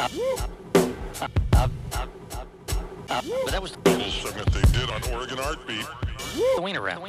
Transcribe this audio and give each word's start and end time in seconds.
But 0.00 0.12
that 3.50 3.60
was 3.60 3.72
the 3.72 3.78
little 3.84 4.10
segment 4.10 4.50
they 4.50 4.62
did 4.72 4.88
on 4.88 5.02
Oregon 5.12 5.38
Art 5.40 5.66
Beat. 5.66 5.84
The 6.56 6.62
wiener 6.62 6.80
wrap. 6.80 7.02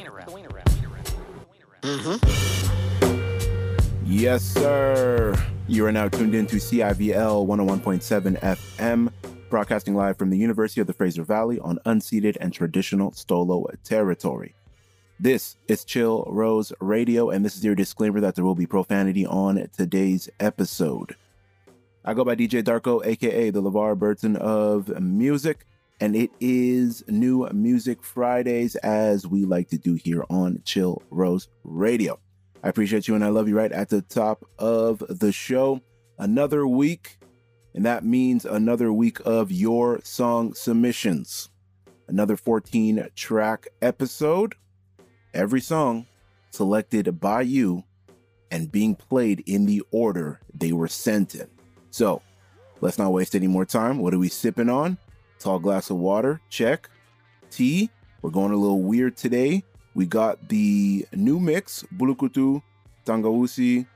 Mm-hmm. 1.80 2.18
Yes, 4.04 4.42
sir. 4.42 5.34
You 5.68 5.86
are 5.86 5.92
now 5.92 6.08
tuned 6.08 6.34
in 6.34 6.46
to 6.48 6.56
CIVL 6.56 7.46
101.7 7.46 8.38
FM, 8.40 9.10
broadcasting 9.48 9.94
live 9.94 10.18
from 10.18 10.28
the 10.28 10.36
University 10.36 10.82
of 10.82 10.86
the 10.86 10.92
Fraser 10.92 11.22
Valley 11.22 11.58
on 11.60 11.78
unceded 11.86 12.36
and 12.42 12.52
traditional 12.52 13.12
Stolo 13.12 13.64
territory. 13.84 14.54
This 15.18 15.56
is 15.66 15.86
Chill 15.86 16.26
Rose 16.28 16.74
Radio, 16.78 17.30
and 17.30 17.42
this 17.42 17.56
is 17.56 17.64
your 17.64 17.74
disclaimer 17.74 18.20
that 18.20 18.34
there 18.34 18.44
will 18.44 18.54
be 18.54 18.66
profanity 18.66 19.24
on 19.24 19.66
today's 19.74 20.28
episode. 20.40 21.16
I 22.04 22.14
go 22.14 22.24
by 22.24 22.34
DJ 22.34 22.62
Darko, 22.62 23.04
aka 23.06 23.50
the 23.50 23.62
LeVar 23.62 23.98
Burton 23.98 24.36
of 24.36 24.88
music 25.00 25.66
and 26.02 26.16
it 26.16 26.32
is 26.40 27.04
New 27.06 27.48
Music 27.52 28.02
Fridays, 28.02 28.74
as 28.74 29.24
we 29.24 29.44
like 29.44 29.68
to 29.68 29.78
do 29.78 29.94
here 29.94 30.24
on 30.28 30.60
Chill 30.64 31.00
Rose 31.10 31.46
Radio. 31.62 32.18
I 32.64 32.70
appreciate 32.70 33.06
you 33.06 33.14
and 33.14 33.24
I 33.24 33.28
love 33.28 33.46
you 33.46 33.56
right 33.56 33.70
at 33.70 33.88
the 33.88 34.02
top 34.02 34.44
of 34.58 35.04
the 35.08 35.30
show. 35.30 35.80
Another 36.18 36.66
week, 36.66 37.18
and 37.72 37.86
that 37.86 38.04
means 38.04 38.44
another 38.44 38.92
week 38.92 39.18
of 39.24 39.52
your 39.52 40.00
song 40.02 40.54
submissions. 40.54 41.50
Another 42.08 42.36
14 42.36 43.06
track 43.14 43.68
episode. 43.80 44.56
Every 45.32 45.60
song 45.60 46.06
selected 46.50 47.20
by 47.20 47.42
you 47.42 47.84
and 48.50 48.72
being 48.72 48.96
played 48.96 49.44
in 49.46 49.66
the 49.66 49.84
order 49.92 50.40
they 50.52 50.72
were 50.72 50.88
sent 50.88 51.36
in. 51.36 51.51
So, 51.92 52.22
let's 52.80 52.98
not 52.98 53.12
waste 53.12 53.34
any 53.34 53.46
more 53.46 53.66
time. 53.66 53.98
What 53.98 54.14
are 54.14 54.18
we 54.18 54.30
sipping 54.30 54.70
on? 54.70 54.96
Tall 55.38 55.58
glass 55.58 55.90
of 55.90 55.98
water, 55.98 56.40
check. 56.48 56.88
Tea, 57.50 57.90
we're 58.22 58.30
going 58.30 58.50
a 58.50 58.56
little 58.56 58.80
weird 58.80 59.14
today. 59.14 59.62
We 59.94 60.06
got 60.06 60.48
the 60.48 61.06
new 61.12 61.38
mix, 61.38 61.84
Bulukutu, 61.94 62.62
Tangawusi, 63.04 63.86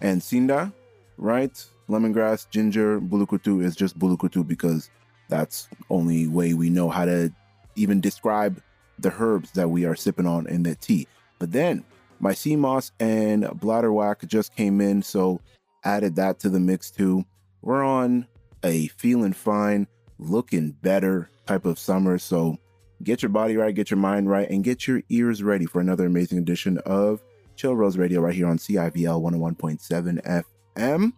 and 0.00 0.20
Sinda, 0.20 0.72
right? 1.16 1.64
Lemongrass, 1.88 2.50
ginger, 2.50 3.00
Bulukutu 3.00 3.62
is 3.62 3.76
just 3.76 3.96
Bulukutu 3.96 4.44
because 4.44 4.90
that's 5.28 5.68
only 5.90 6.26
way 6.26 6.54
we 6.54 6.70
know 6.70 6.88
how 6.88 7.04
to 7.04 7.32
even 7.76 8.00
describe 8.00 8.60
the 8.98 9.14
herbs 9.16 9.52
that 9.52 9.68
we 9.68 9.84
are 9.84 9.94
sipping 9.94 10.26
on 10.26 10.48
in 10.48 10.64
the 10.64 10.74
tea. 10.74 11.06
But 11.38 11.52
then 11.52 11.84
my 12.18 12.34
sea 12.34 12.56
moss 12.56 12.90
and 12.98 13.44
bladderwrack 13.44 14.26
just 14.26 14.56
came 14.56 14.80
in, 14.80 15.04
so 15.04 15.40
added 15.84 16.16
that 16.16 16.40
to 16.40 16.48
the 16.48 16.60
mix 16.60 16.90
too. 16.90 17.24
We're 17.62 17.84
on 17.84 18.26
a 18.62 18.88
feeling 18.88 19.32
fine 19.32 19.86
looking 20.18 20.72
better 20.72 21.30
type 21.46 21.64
of 21.64 21.78
summer. 21.78 22.18
So 22.18 22.58
get 23.02 23.22
your 23.22 23.30
body 23.30 23.56
right, 23.56 23.74
get 23.74 23.90
your 23.90 23.98
mind 23.98 24.28
right, 24.28 24.48
and 24.48 24.64
get 24.64 24.86
your 24.86 25.02
ears 25.08 25.42
ready 25.42 25.66
for 25.66 25.80
another 25.80 26.06
amazing 26.06 26.38
edition 26.38 26.78
of 26.78 27.22
Chill 27.56 27.74
Rose 27.74 27.96
Radio 27.96 28.20
right 28.20 28.34
here 28.34 28.46
on 28.46 28.58
CIVL 28.58 29.20
101.7 29.20 30.44
FM. 30.76 31.12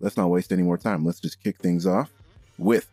Let's 0.00 0.16
not 0.16 0.30
waste 0.30 0.52
any 0.52 0.62
more 0.62 0.78
time. 0.78 1.04
Let's 1.04 1.20
just 1.20 1.42
kick 1.42 1.58
things 1.58 1.86
off 1.86 2.12
with 2.58 2.88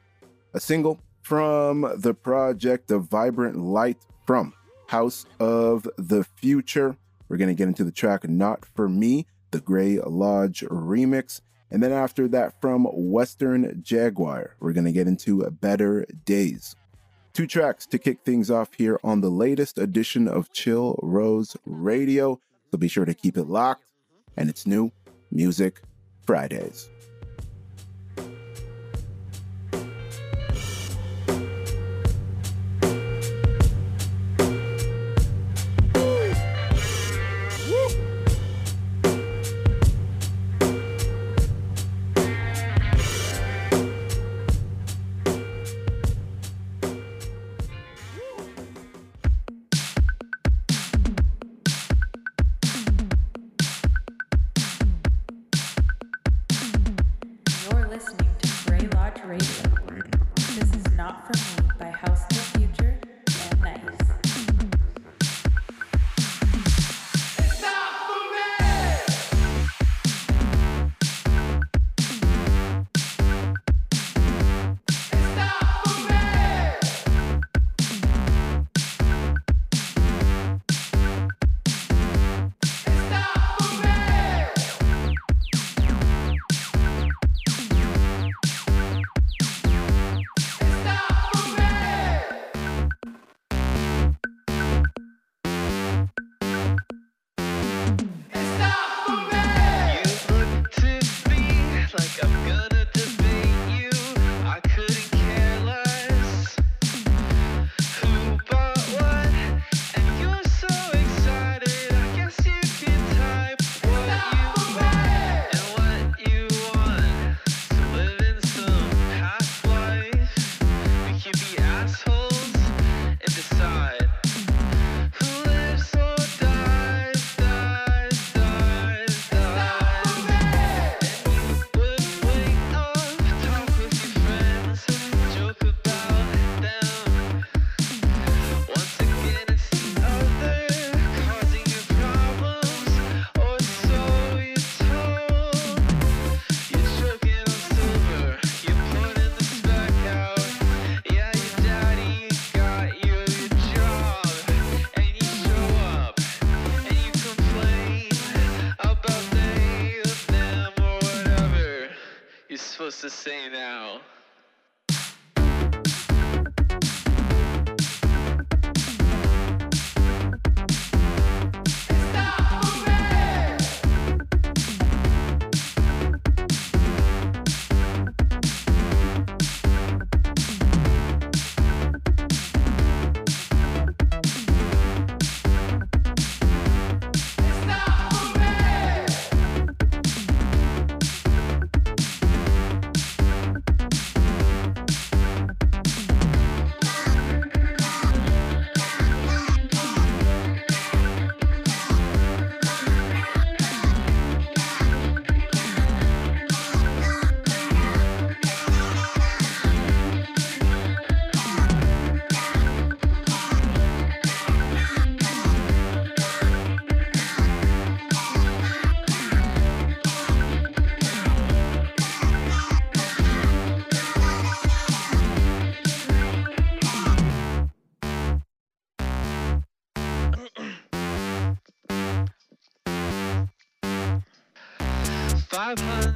a 0.54 0.60
single 0.60 1.00
from 1.22 1.92
the 1.98 2.14
project 2.14 2.92
of 2.92 3.06
Vibrant 3.06 3.58
Light 3.58 3.98
from 4.26 4.54
House 4.88 5.26
of 5.40 5.88
the 5.98 6.24
Future. 6.24 6.96
We're 7.28 7.38
going 7.38 7.50
to 7.50 7.56
get 7.56 7.68
into 7.68 7.84
the 7.84 7.92
track 7.92 8.28
Not 8.30 8.66
For 8.76 8.88
Me, 8.88 9.26
the 9.56 9.62
Grey 9.62 10.00
Lodge 10.06 10.66
remix. 10.70 11.40
And 11.72 11.82
then 11.82 11.94
after 11.94 12.28
that, 12.28 12.60
from 12.60 12.84
Western 12.92 13.82
Jaguar, 13.82 14.58
we're 14.60 14.74
going 14.74 14.86
to 14.86 14.92
get 14.92 15.08
into 15.08 15.50
Better 15.50 16.06
Daze. 16.26 16.76
Two 17.32 17.48
tracks 17.48 17.86
to 17.88 17.98
kick 17.98 18.20
things 18.26 18.52
off 18.52 18.74
here 18.74 19.00
on 19.02 19.22
the 19.22 19.30
latest 19.30 19.78
edition 19.78 20.28
of 20.28 20.52
Chill 20.52 21.00
Rose 21.02 21.56
Radio. 21.66 22.42
So 22.70 22.78
be 22.78 22.90
sure 22.90 23.06
to 23.06 23.14
keep 23.14 23.38
it 23.38 23.46
locked. 23.46 23.86
And 24.36 24.50
it's 24.50 24.68
new 24.68 24.92
Music 25.32 25.82
Fridays. 26.26 26.90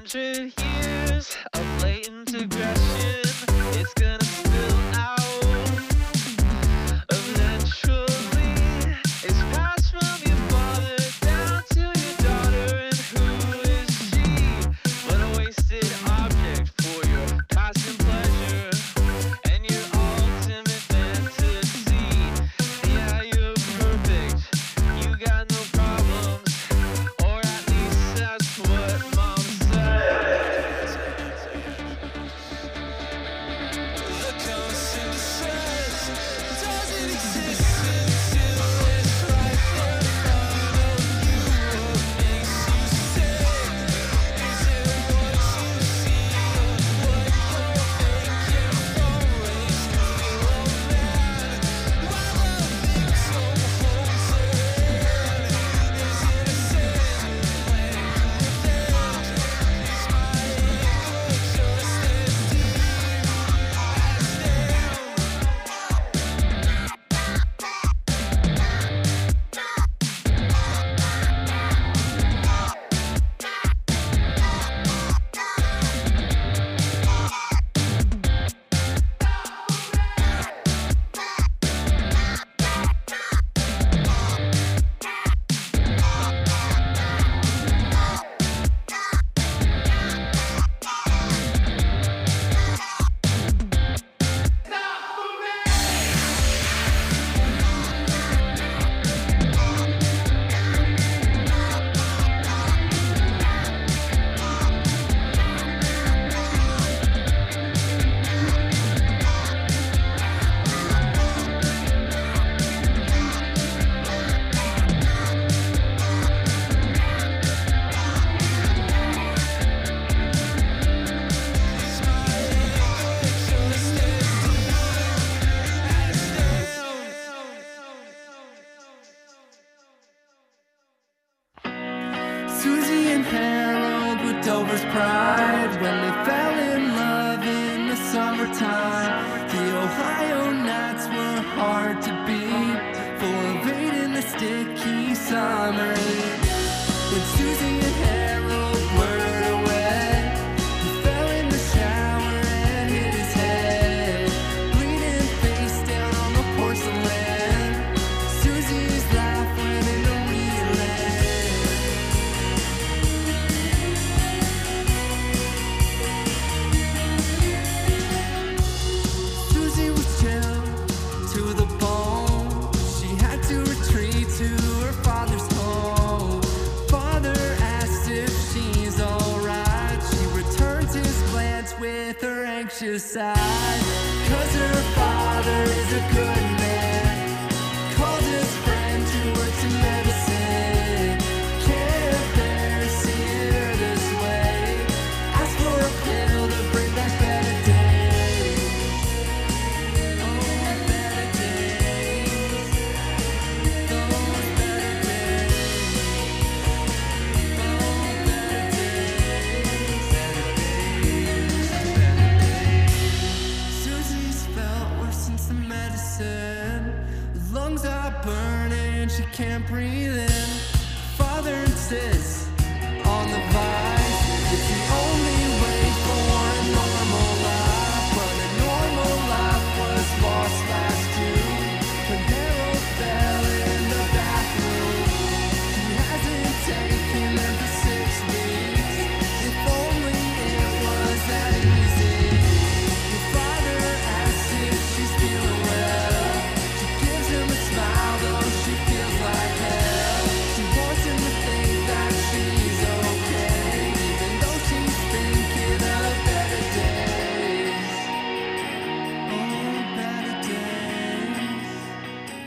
Drew 0.10 0.50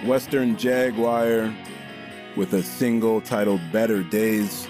Western 0.04 0.56
Jaguar 0.56 1.54
with 2.36 2.54
a 2.54 2.62
single 2.62 3.20
titled 3.20 3.60
Better 3.70 4.02
Daze. 4.02 4.66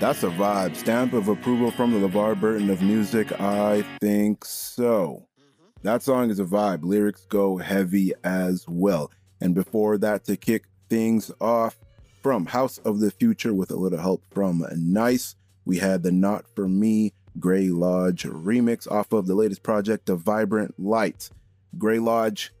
That's 0.00 0.24
a 0.24 0.30
vibe. 0.30 0.74
Stamp 0.74 1.12
of 1.12 1.28
approval 1.28 1.70
from 1.70 1.92
the 1.92 2.08
LeVar 2.08 2.40
Burton 2.40 2.68
of 2.68 2.82
music. 2.82 3.38
I 3.40 3.84
think 4.00 4.44
so. 4.44 5.26
Mm-hmm. 5.38 5.66
That 5.82 6.02
song 6.02 6.30
is 6.30 6.40
a 6.40 6.44
vibe. 6.44 6.82
Lyrics 6.82 7.26
go 7.26 7.58
heavy 7.58 8.12
as 8.24 8.64
well. 8.66 9.12
And 9.40 9.54
before 9.54 9.98
that, 9.98 10.24
to 10.24 10.36
kick 10.36 10.64
things 10.88 11.30
off 11.40 11.78
from 12.20 12.46
House 12.46 12.78
of 12.78 12.98
the 12.98 13.12
Future 13.12 13.54
with 13.54 13.70
a 13.70 13.76
little 13.76 14.00
help 14.00 14.24
from 14.32 14.64
Nice, 14.74 15.36
we 15.64 15.78
had 15.78 16.02
the 16.02 16.12
Not 16.12 16.44
For 16.56 16.66
Me 16.66 17.12
Grey 17.38 17.68
Lodge 17.68 18.24
remix 18.24 18.90
off 18.90 19.12
of 19.12 19.26
the 19.28 19.34
latest 19.36 19.62
project, 19.62 20.06
The 20.06 20.16
Vibrant 20.16 20.74
Light. 20.76 21.30
Grey 21.78 22.00
Lodge 22.00 22.52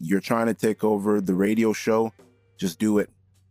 you're 0.00 0.20
trying 0.20 0.46
to 0.46 0.54
take 0.54 0.84
over 0.84 1.20
the 1.20 1.34
radio 1.34 1.72
show, 1.72 2.12
just 2.56 2.78
do 2.78 2.98
it. 2.98 3.10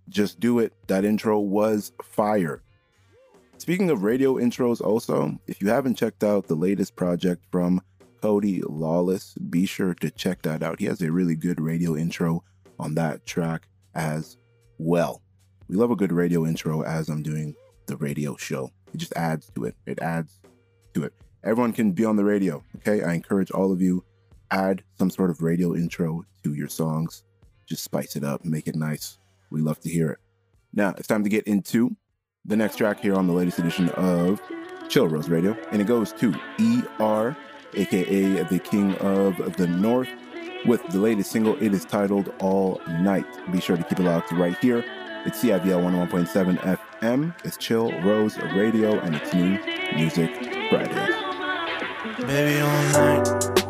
Just 0.10 0.40
do 0.40 0.60
it. 0.60 0.74
That 0.88 1.06
intro 1.06 1.40
was 1.40 1.92
fire. 2.02 2.62
Speaking 3.58 3.90
of 3.90 4.04
radio 4.04 4.36
intros, 4.36 4.82
also, 4.82 5.38
if 5.48 5.62
you 5.62 5.70
haven't 5.70 5.96
checked 5.96 6.24
out 6.24 6.48
the 6.48 6.56
latest 6.56 6.96
project 6.96 7.44
from 7.52 7.82
Cody 8.22 8.62
Lawless, 8.62 9.34
be 9.50 9.66
sure 9.66 9.94
to 9.96 10.10
check 10.12 10.44
that 10.44 10.64
out. 10.64 10.80
He 10.80 10.86
has 10.86 11.02
a 11.02 11.12
really 11.12 11.36
good 11.36 11.60
radio 11.60 11.96
intro 11.96 12.44
on 12.80 12.96
that 12.96 13.26
track 13.26 13.68
as 13.96 14.38
well. 14.78 15.22
We 15.68 15.76
love 15.76 15.92
a 15.92 15.96
good 15.96 16.12
radio 16.12 16.46
intro 16.46 16.84
as 16.84 17.10
I'm 17.10 17.24
doing 17.24 17.56
the 17.88 17.98
radio 17.98 18.38
show. 18.38 18.72
It 18.94 18.98
just 18.98 19.14
adds 19.16 19.52
to 19.56 19.66
it. 19.66 19.76
It 19.86 20.00
adds 20.00 20.40
to 20.94 21.04
it. 21.04 21.14
Everyone 21.44 21.74
can 21.74 21.92
be 21.92 22.06
on 22.06 22.16
the 22.16 22.24
radio, 22.24 22.64
okay? 22.78 23.04
I 23.04 23.14
encourage 23.14 23.52
all 23.52 23.72
of 23.72 23.82
you 23.82 24.04
add 24.52 24.84
some 24.98 25.10
sort 25.10 25.30
of 25.30 25.42
radio 25.42 25.76
intro 25.76 26.24
to 26.44 26.54
your 26.54 26.70
songs. 26.70 27.24
Just 27.66 27.84
spice 27.84 28.16
it 28.16 28.24
up, 28.24 28.46
make 28.46 28.68
it 28.68 28.76
nice. 28.76 29.20
We 29.52 29.62
love 29.62 29.80
to 29.82 29.90
hear 29.90 30.12
it. 30.12 30.20
Now 30.74 30.94
it's 30.98 31.08
time 31.08 31.24
to 31.24 31.30
get 31.30 31.46
into 31.46 31.96
the 32.46 32.56
next 32.56 32.78
track 32.78 33.00
here 33.00 33.16
on 33.16 33.28
the 33.28 33.34
latest 33.34 33.60
edition 33.60 33.90
of 33.90 34.42
Chill 34.90 35.08
Rose 35.08 35.30
Radio, 35.30 35.58
and 35.72 35.82
it 35.82 35.86
goes 35.86 36.14
to 36.14 36.34
ER, 36.60 37.36
aka 37.74 38.44
the 38.44 38.60
King 38.60 38.96
of 38.96 39.38
the 39.58 39.68
North, 39.68 40.10
with 40.66 40.86
the 40.88 41.00
latest 41.00 41.32
single. 41.32 41.56
It 41.62 41.74
is 41.74 41.84
titled 41.84 42.34
All 42.40 42.82
Night. 42.88 43.26
Be 43.52 43.60
sure 43.60 43.76
to 43.76 43.84
keep 43.84 44.00
it 44.00 44.04
locked 44.04 44.32
right 44.32 44.58
here. 44.60 44.84
It's 45.26 45.44
CIVL 45.44 46.10
101.7 46.10 46.78
FM. 47.02 47.36
It's 47.44 47.58
Chill 47.58 47.92
Rose 48.02 48.38
Radio, 48.38 48.98
and 49.00 49.16
it's 49.16 49.34
new 49.34 49.60
music 49.96 50.34
Friday. 50.70 51.28
Baby, 52.26 52.62
all 52.62 52.84
night. 52.94 53.67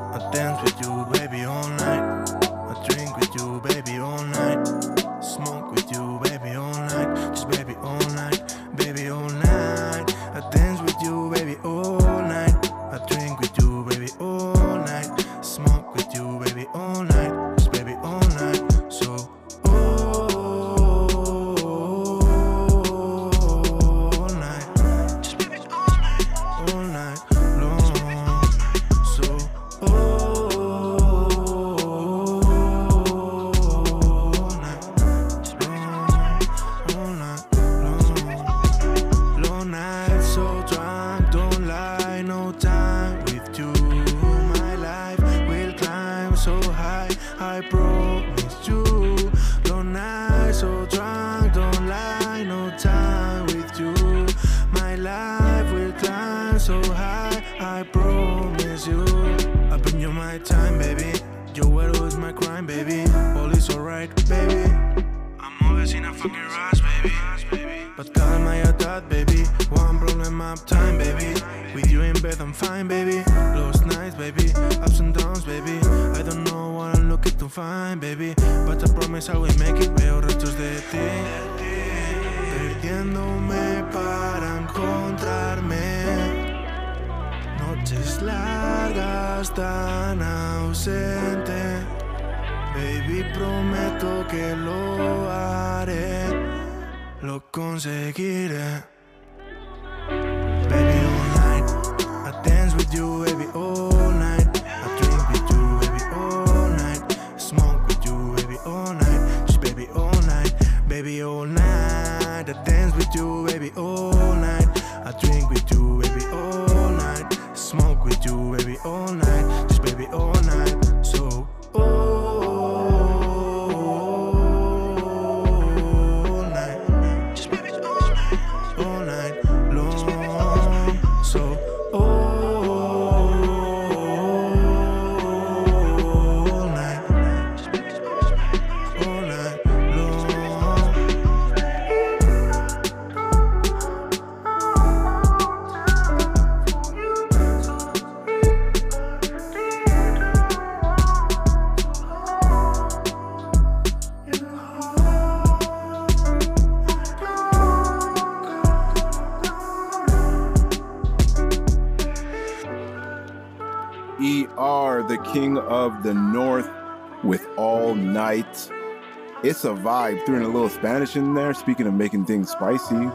It's 169.57 169.65
a 169.65 169.69
vibe. 169.69 170.23
Throwing 170.23 170.43
a 170.43 170.49
little 170.49 170.69
Spanish 170.69 171.15
in 171.15 171.33
there. 171.33 171.51
Speaking 171.51 171.87
of 171.87 171.93
making 171.95 172.25
things 172.25 172.51
spicy, 172.51 173.09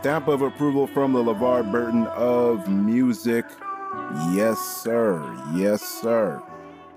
stamp 0.00 0.26
of 0.26 0.42
approval 0.42 0.88
from 0.88 1.12
the 1.12 1.20
LeVar 1.20 1.70
Burton 1.70 2.08
of 2.08 2.68
music. 2.68 3.44
Yes, 4.32 4.58
sir. 4.58 5.22
Yes, 5.54 5.80
sir. 5.80 6.42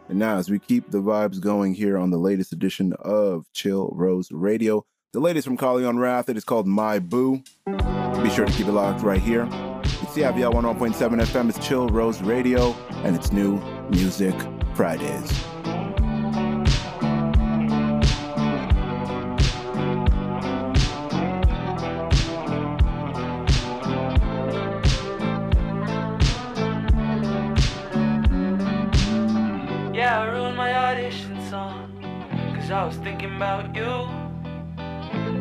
And 0.09 0.17
now, 0.17 0.37
as 0.37 0.49
we 0.49 0.57
keep 0.57 0.89
the 0.89 1.03
vibes 1.03 1.39
going 1.39 1.75
here 1.75 1.99
on 1.99 2.09
the 2.09 2.17
latest 2.17 2.51
edition 2.51 2.93
of 3.01 3.45
Chill 3.53 3.91
Rose 3.93 4.31
Radio, 4.31 4.83
the 5.13 5.19
latest 5.19 5.45
from 5.45 5.55
Kalyan 5.55 5.99
Rath, 5.99 6.27
it 6.27 6.35
is 6.35 6.43
called 6.43 6.65
My 6.65 6.97
Boo. 6.97 7.43
Be 7.67 8.29
sure 8.31 8.47
to 8.47 8.53
keep 8.53 8.65
it 8.65 8.71
locked 8.71 9.03
right 9.03 9.21
here. 9.21 9.47
It's 9.83 10.15
CIVL 10.15 10.51
101.7 10.51 10.95
FM, 10.95 11.49
it's 11.49 11.59
Chill 11.59 11.89
Rose 11.89 12.23
Radio, 12.23 12.73
and 13.03 13.15
it's 13.15 13.31
new 13.31 13.61
Music 13.91 14.33
Fridays. 14.73 15.56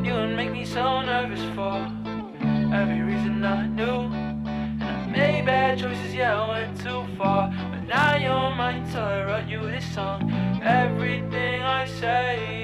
You 0.06 0.28
make 0.28 0.52
me 0.52 0.64
so 0.64 1.02
nervous 1.02 1.42
for 1.56 1.74
every 2.72 3.00
reason 3.00 3.44
I 3.44 3.66
knew. 3.66 3.98
And 4.14 4.84
I 4.84 5.06
made 5.08 5.46
bad 5.46 5.80
choices, 5.80 6.14
yeah, 6.14 6.40
I 6.40 6.48
went 6.48 6.80
too 6.80 7.04
far. 7.18 7.52
But 7.72 7.88
now 7.88 8.14
you're 8.14 8.54
mine, 8.54 8.88
so 8.92 9.00
I 9.00 9.24
wrote 9.24 9.48
you 9.48 9.68
this 9.68 9.84
song. 9.92 10.30
Everything 10.62 11.60
I 11.60 11.86
say 11.86 12.55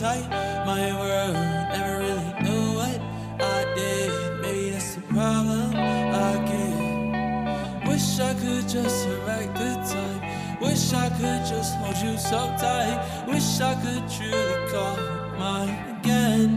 tight. 0.00 0.26
My 0.64 0.92
world 0.98 1.34
never 1.34 1.98
really 1.98 2.32
knew 2.42 2.64
what 2.80 2.98
I 3.38 3.60
did. 3.76 4.40
Maybe 4.40 4.70
that's 4.70 4.94
the 4.94 5.02
problem 5.02 5.74
I 5.76 6.32
get. 6.48 7.86
Wish 7.86 8.18
I 8.18 8.32
could 8.32 8.66
just 8.66 9.02
surrender 9.02 9.52
the 9.52 9.74
time. 9.92 10.20
Wish 10.62 10.94
I 10.94 11.10
could 11.18 11.42
just 11.44 11.76
hold 11.76 11.98
you 11.98 12.16
so 12.16 12.38
tight. 12.56 12.98
Wish 13.28 13.60
I 13.60 13.74
could 13.82 14.04
truly 14.08 14.56
call 14.72 14.96
mine 15.38 15.76
again. 15.98 16.50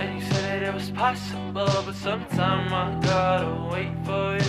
And 0.00 0.10
you 0.18 0.24
said 0.32 0.62
it 0.64 0.74
was 0.74 0.90
possible, 0.90 1.70
but 1.86 1.94
sometime 1.94 2.74
I 2.74 2.98
gotta 3.00 3.68
wait 3.70 3.94
for 4.04 4.34
you. 4.34 4.39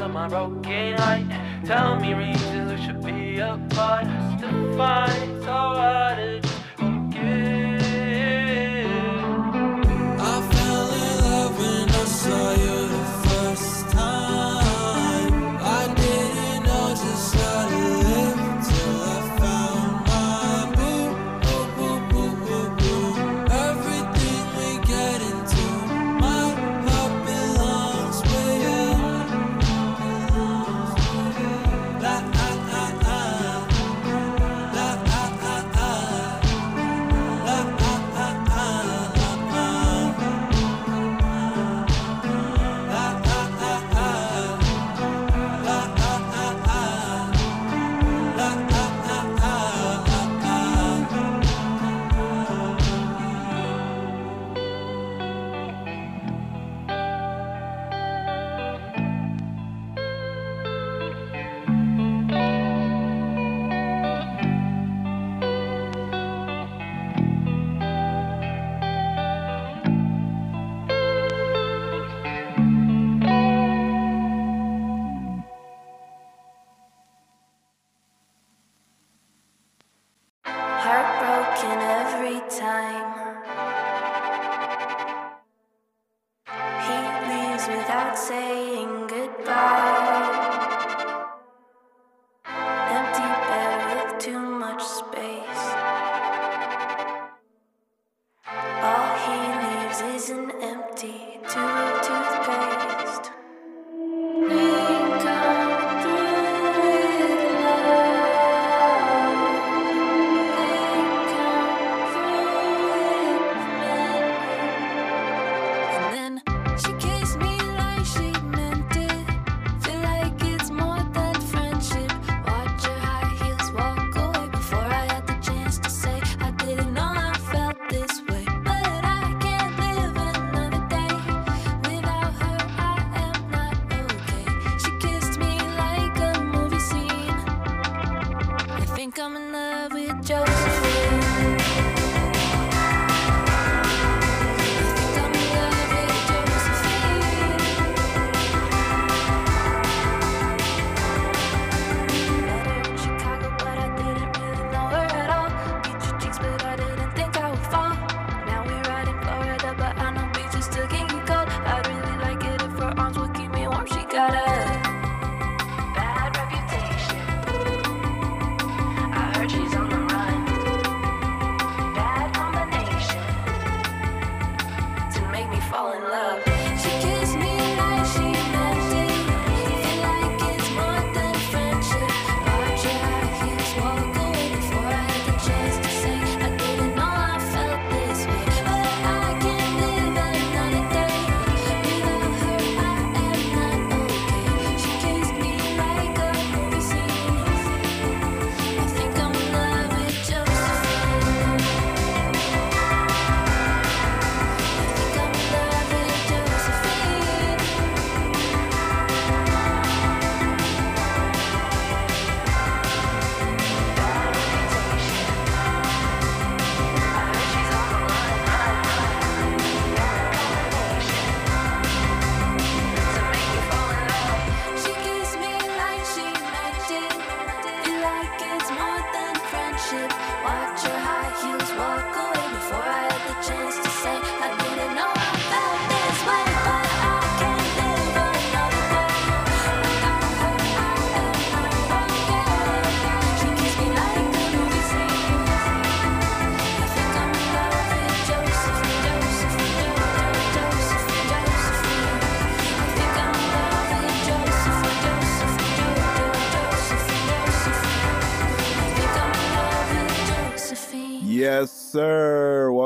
of 0.00 0.12
my 0.12 0.28
broken 0.28 0.94
heart. 0.94 1.22
Tell 1.66 1.96
me 2.00 2.14
reasons 2.14 2.72
we 2.72 2.86
should 2.86 3.04
be 3.04 3.38
apart. 3.38 4.06
To 4.40 4.76
find 4.76 5.42
so 5.42 5.52
hard 5.52 6.29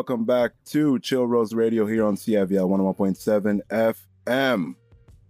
welcome 0.05 0.27
back 0.27 0.53
to 0.67 0.99
Chill 0.99 1.27
Rose 1.27 1.55
Radio 1.55 1.87
here 1.87 2.05
on 2.05 2.15
CIVL 2.15 2.69
101.7 2.95 3.63
FM. 4.27 4.75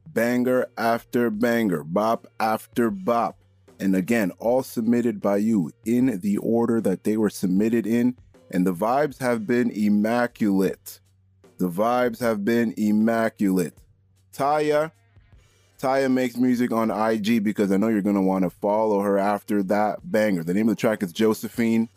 Banger 0.09 0.67
after 0.77 1.31
banger, 1.31 1.85
bop 1.85 2.27
after 2.41 2.91
bop. 2.91 3.39
And 3.79 3.95
again, 3.95 4.33
all 4.41 4.65
submitted 4.65 5.21
by 5.21 5.37
you 5.37 5.71
in 5.85 6.19
the 6.19 6.39
order 6.39 6.81
that 6.81 7.05
they 7.05 7.17
were 7.17 7.31
submitted 7.31 7.87
in. 7.87 8.17
And 8.51 8.67
the 8.67 8.75
vibes 8.75 9.21
have 9.21 9.47
been 9.47 9.71
immaculate. 9.71 10.99
The 11.59 11.71
vibes 11.71 12.19
have 12.19 12.45
been 12.45 12.75
immaculate. 12.77 13.79
Taya, 14.33 14.91
Taya 15.81 16.11
makes 16.11 16.37
music 16.37 16.73
on 16.73 16.91
IG 16.91 17.45
because 17.45 17.71
I 17.71 17.77
know 17.77 17.87
you're 17.87 18.03
going 18.03 18.17
to 18.17 18.23
want 18.23 18.43
to 18.43 18.51
follow 18.51 19.03
her 19.03 19.19
after 19.19 19.63
that 19.63 20.01
banger. 20.11 20.43
The 20.43 20.53
name 20.53 20.69
of 20.69 20.75
the 20.75 20.81
track 20.81 21.05
is 21.05 21.13
Josephine. 21.13 21.89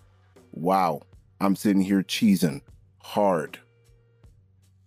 Wow. 0.51 1.01
I'm 1.39 1.55
sitting 1.55 1.81
here 1.81 2.01
cheesing 2.01 2.61
hard. 2.99 3.59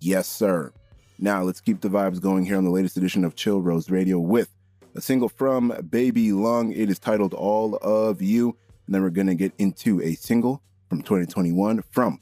Yes, 0.01 0.29
sir. 0.29 0.73
Now 1.19 1.43
let's 1.43 1.61
keep 1.61 1.81
the 1.81 1.89
vibes 1.89 2.21
going 2.21 2.47
here 2.47 2.57
on 2.57 2.65
the 2.65 2.71
latest 2.71 2.97
edition 2.97 3.25
of 3.25 3.37
Chill 3.37 3.61
Rose 3.61 3.91
Radio 3.91 4.19
with 4.19 4.49
a 4.95 5.01
single 5.01 5.29
from 5.29 5.71
Babylung. 5.71 6.75
It 6.75 6.91
is 6.91 6.99
titled 6.99 7.35
All 7.35 7.77
of 7.77 8.21
You. 8.21 8.57
And 8.87 8.95
then 8.95 9.03
we're 9.03 9.11
going 9.11 9.27
to 9.29 9.35
get 9.35 9.53
into 9.59 10.03
a 10.03 10.15
single 10.15 10.63
from 10.89 11.03
2021 11.03 11.83
from 11.91 12.21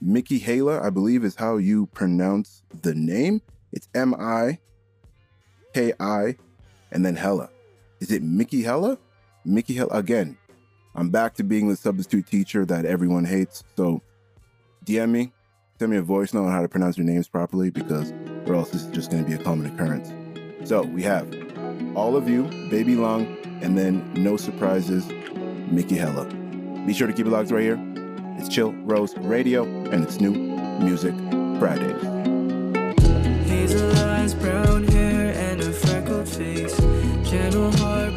Mickey 0.00 0.38
Hala, 0.38 0.82
I 0.82 0.90
believe 0.90 1.24
is 1.24 1.36
how 1.36 1.58
you 1.58 1.86
pronounce 1.86 2.62
the 2.82 2.94
name. 2.94 3.42
It's 3.72 3.88
M 3.94 4.14
I 4.18 4.58
K 5.74 5.92
I 6.00 6.36
and 6.90 7.04
then 7.04 7.16
Hella. 7.16 7.50
Is 8.00 8.10
it 8.10 8.22
Mickey 8.22 8.62
Hella? 8.62 8.98
Mickey 9.44 9.74
Hella. 9.74 9.96
Again, 9.96 10.36
I'm 10.94 11.10
back 11.10 11.34
to 11.34 11.44
being 11.44 11.68
the 11.68 11.76
substitute 11.76 12.26
teacher 12.26 12.64
that 12.66 12.84
everyone 12.84 13.24
hates. 13.24 13.64
So 13.76 14.02
DM 14.84 15.10
me, 15.10 15.32
send 15.78 15.90
me 15.90 15.96
a 15.96 16.02
voice 16.02 16.34
note 16.34 16.46
on 16.46 16.52
how 16.52 16.62
to 16.62 16.68
pronounce 16.68 16.98
your 16.98 17.06
names 17.06 17.28
properly 17.28 17.70
because 17.70 18.12
or 18.46 18.54
else 18.54 18.70
this 18.70 18.82
is 18.82 18.90
just 18.90 19.10
going 19.10 19.24
to 19.24 19.28
be 19.28 19.34
a 19.34 19.42
common 19.42 19.66
occurrence. 19.72 20.12
So 20.68 20.82
we 20.82 21.02
have 21.02 21.26
all 21.96 22.16
of 22.16 22.28
you, 22.28 22.44
Babylung, 22.70 23.26
and 23.62 23.78
then 23.78 24.12
no 24.14 24.36
surprises, 24.36 25.08
Mickey 25.70 25.96
Hella. 25.96 26.26
Be 26.86 26.92
sure 26.92 27.06
to 27.06 27.12
keep 27.12 27.26
it 27.26 27.30
locked 27.30 27.50
right 27.50 27.62
here. 27.62 27.78
It's 28.38 28.48
Chill 28.48 28.72
Rose 28.72 29.16
Radio, 29.18 29.64
and 29.64 30.02
it's 30.02 30.20
New 30.20 30.32
Music 30.32 31.14
Fridays. 31.58 32.02
Hazel 33.48 33.92
eyes, 33.98 34.34
brown 34.34 34.84
hair, 34.84 35.32
and 35.34 35.60
a 35.60 35.72
freckled 35.72 36.28
face. 36.28 36.76
Gentle 37.30 37.70
heart, 37.76 38.12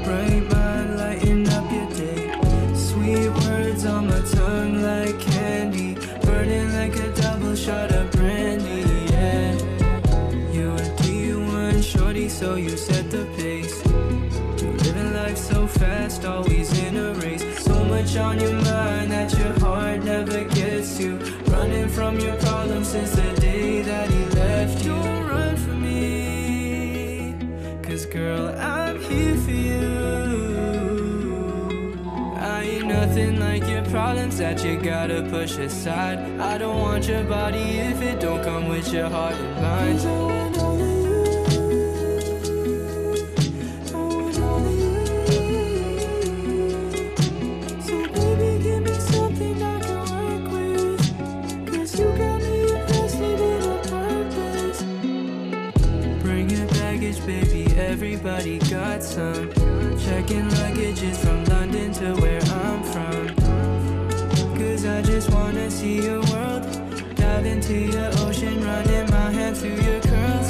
much 18.06 18.18
on 18.18 18.40
your 18.40 18.54
mind 18.54 19.12
that 19.12 19.32
your 19.38 19.60
heart 19.60 20.04
never 20.04 20.44
gets 20.46 20.98
to. 20.98 21.18
Running 21.48 21.88
from 21.90 22.20
your 22.20 22.36
problems 22.38 22.90
since 22.90 23.12
the 23.12 23.34
day 23.42 23.82
that 23.82 24.10
he 24.10 24.26
left 24.40 24.86
you. 24.86 24.92
Don't 24.92 25.28
run 25.28 25.58
from 25.58 25.82
me, 25.82 27.36
cause 27.82 28.06
girl, 28.06 28.54
I'm 28.60 29.00
here 29.02 29.36
for 29.38 29.52
you. 29.52 29.86
I 32.38 32.64
ain't 32.64 32.88
nothing 32.88 33.40
like 33.40 33.68
your 33.68 33.84
problems 33.86 34.38
that 34.38 34.64
you 34.64 34.78
gotta 34.78 35.24
push 35.30 35.58
aside. 35.58 36.20
I 36.40 36.58
don't 36.58 36.80
want 36.80 37.08
your 37.08 37.24
body 37.24 37.66
if 37.90 38.02
it 38.02 38.20
don't 38.20 38.44
come 38.44 38.68
with 38.70 38.94
your 38.94 39.10
heart 39.10 39.36
and 39.36 39.62
mind. 39.62 40.55
Some. 59.16 59.50
Checking 59.98 60.48
luggages 60.60 61.16
from 61.24 61.46
London 61.46 61.94
to 61.94 62.14
where 62.22 62.42
I'm 62.64 62.84
from. 62.84 63.24
Cause 64.58 64.86
I 64.86 65.02
just 65.04 65.32
wanna 65.32 65.72
see 65.72 66.02
your 66.08 66.22
world. 66.32 66.64
Dive 67.16 67.46
into 67.46 67.76
your 67.96 68.10
ocean, 68.26 68.56
running 68.62 69.10
my 69.10 69.30
hand 69.38 69.56
through 69.56 69.80
your 69.90 70.02
curls. 70.10 70.50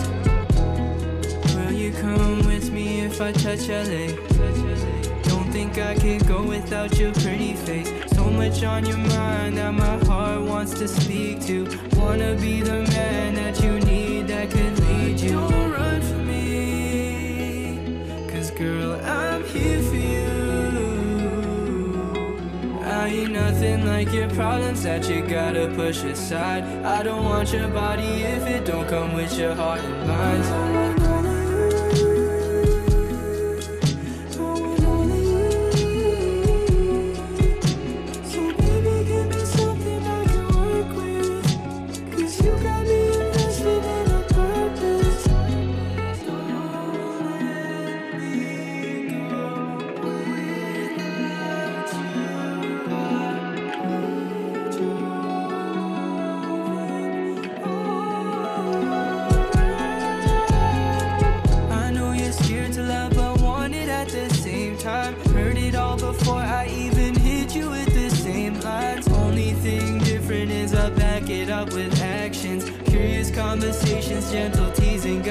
Will 1.53 1.73
you 1.83 1.91
come 1.93 2.39
with 2.47 2.71
me 2.71 3.01
if 3.01 3.21
I 3.21 3.31
touch 3.33 3.69
LA? 3.69 4.05
Don't 5.29 5.49
think 5.51 5.77
I 5.77 5.93
can 5.93 6.19
go 6.33 6.41
without 6.41 6.97
your 6.97 7.13
pretty 7.13 7.53
face. 7.53 7.91
So 8.15 8.23
much 8.31 8.63
on 8.63 8.83
your 8.85 8.97
mind 8.97 9.57
that 9.59 9.73
my 9.75 9.97
heart 10.05 10.41
wants 10.41 10.73
to 10.79 10.87
speak 10.87 11.45
to. 11.49 11.57
Wanna 11.99 12.33
be 12.35 12.61
the 12.61 12.81
man 12.95 13.35
that 13.35 13.63
you 13.63 13.79
need 13.91 14.27
that 14.29 14.49
could 14.49 14.74
girl, 18.55 18.93
I'm 19.03 19.43
here 19.43 19.81
for 19.81 19.95
you. 19.95 20.45
I 22.83 23.07
ain't 23.07 23.31
nothing 23.31 23.85
like 23.85 24.13
your 24.13 24.29
problems 24.29 24.83
that 24.83 25.09
you 25.09 25.27
gotta 25.27 25.71
push 25.75 26.03
aside. 26.03 26.63
I 26.85 27.03
don't 27.03 27.25
want 27.25 27.51
your 27.51 27.67
body 27.67 28.03
if 28.03 28.47
it 28.47 28.65
don't 28.65 28.87
come 28.87 29.13
with 29.13 29.37
your 29.37 29.53
heart 29.55 29.81
and 29.81 30.07
mind. 30.07 31.04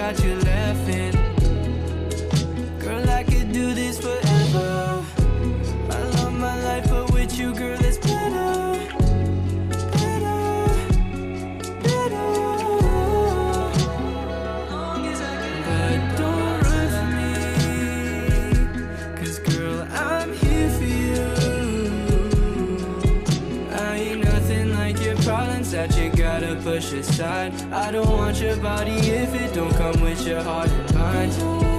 Got 0.04 0.22
you 0.22 0.43
push 26.84 26.92
aside. 26.92 27.52
I 27.72 27.90
don't 27.90 28.08
want 28.08 28.40
your 28.40 28.56
body 28.56 28.92
if 28.92 29.34
it 29.34 29.54
don't 29.54 29.74
come 29.74 30.00
with 30.00 30.26
your 30.26 30.42
heart 30.42 30.70
and 30.70 30.94
mind. 30.94 31.73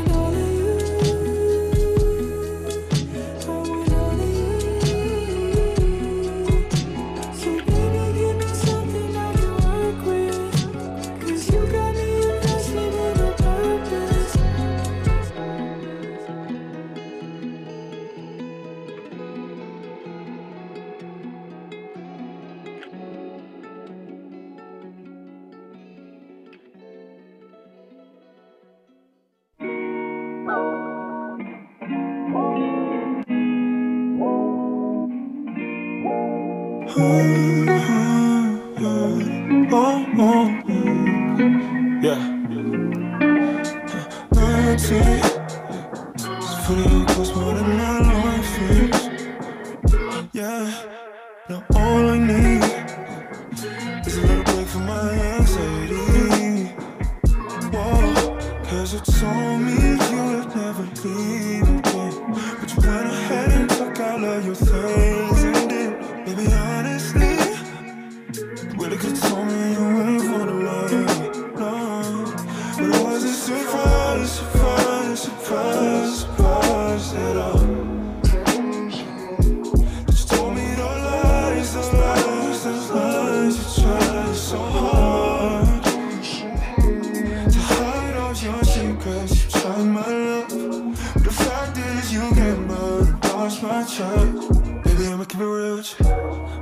My 93.67 93.84
trust. 93.84 94.51
Baby, 94.84 95.08
I'ma 95.12 95.23
keep 95.25 95.41
it 95.41 95.45
real 95.45 95.75
with 95.78 95.99
you. 95.99 96.06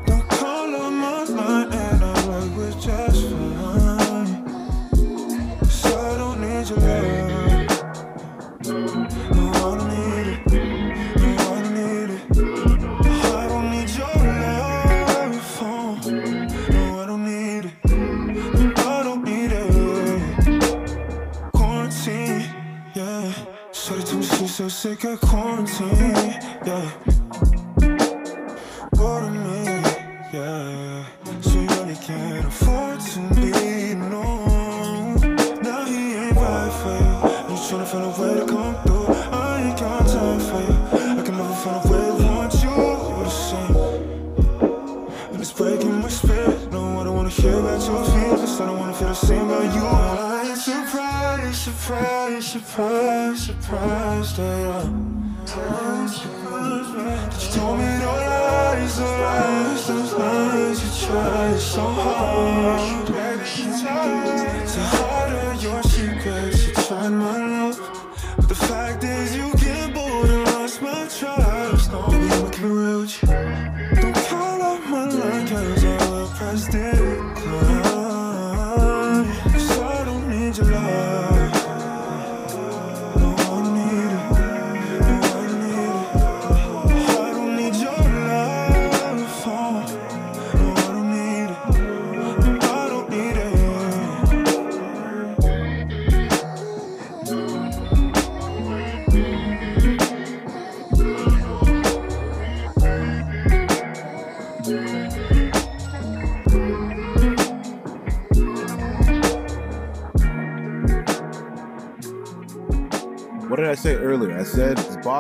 Don't 0.06 0.28
call 0.30 0.76
on 0.76 0.94
my 0.96 1.24
line 1.26 1.72
and 1.74 2.04
I'm 2.04 2.28
like 2.32 2.52
we're 2.58 2.72
just 2.80 3.22
fine. 3.30 4.32
'Cause 5.60 5.86
I 5.86 6.18
don't 6.18 6.40
need 6.42 6.70
your 6.70 6.80
love. 6.88 7.68
No, 9.36 9.44
I 9.52 9.76
don't 9.78 9.90
need 9.94 10.28
it. 10.34 10.40
No, 11.22 11.30
I 11.30 11.60
don't 11.62 11.74
need 11.80 12.10
it. 12.16 12.22
I 13.42 13.48
don't 13.52 13.68
need 13.74 13.90
your 14.00 14.16
love. 14.42 15.62
Oh, 15.62 16.00
no, 16.74 16.84
I 17.02 17.06
don't 17.10 17.26
need 17.26 17.66
it. 17.70 17.76
I 18.78 19.04
don't 19.08 19.24
need 19.30 19.52
it. 19.52 19.72
Quarantine, 21.54 22.44
yeah. 22.96 23.32
Shorty 23.74 24.04
told 24.04 24.20
me 24.22 24.26
she's 24.26 24.56
so 24.56 24.68
sick 24.70 25.04
of 25.06 25.20
quarantine, 25.22 26.23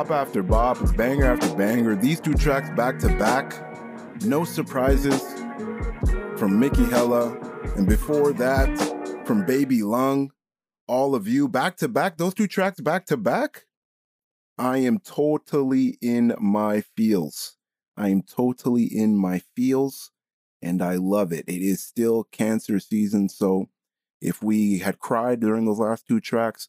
bop 0.04 0.28
after 0.28 0.44
bop, 0.44 0.98
banger 0.98 1.26
after 1.26 1.56
banger. 1.56 1.96
These 1.96 2.20
two 2.20 2.34
tracks 2.34 2.70
back 2.72 3.00
to 3.00 3.08
back, 3.18 3.54
no 4.26 4.44
surprises 4.44 5.22
from 6.38 6.60
Mickey 6.60 6.84
Hella, 6.84 7.38
and 7.78 7.88
before 7.88 8.34
that 8.34 8.68
from 9.26 9.46
Babylung. 9.46 10.30
All 10.88 11.16
of 11.16 11.26
you 11.28 11.48
back 11.48 11.78
to 11.78 11.88
back, 11.88 12.18
those 12.18 12.34
two 12.34 12.48
tracks 12.48 12.82
back 12.82 13.06
to 13.06 13.18
back. 13.18 13.66
I 14.58 14.80
am 14.80 15.00
totally 15.00 15.98
in 16.02 16.36
my 16.38 16.82
feels. 16.82 17.56
I 17.96 18.10
am 18.10 18.24
totally 18.24 18.84
in 18.84 19.16
my 19.16 19.42
feels, 19.56 20.12
and 20.62 20.82
I 20.82 20.96
love 20.96 21.32
it. 21.32 21.46
It 21.48 21.62
is 21.62 21.82
still 21.82 22.26
cancer 22.26 22.80
season, 22.82 23.30
so 23.30 23.70
if 24.22 24.44
we 24.44 24.80
had 24.80 25.00
cried 25.00 25.39
during 25.39 25.66
those 25.66 25.80
last 25.80 26.06
two 26.06 26.20
tracks, 26.20 26.68